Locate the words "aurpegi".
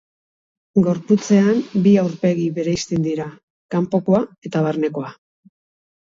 2.03-2.47